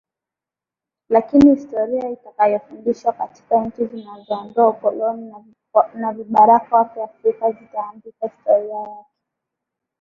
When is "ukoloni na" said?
4.69-6.13